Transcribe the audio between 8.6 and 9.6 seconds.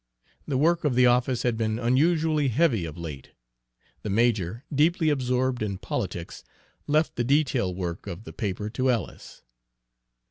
to Ellis.